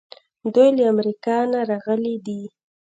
[0.53, 2.41] دوی له امریکا نه راغلي دي.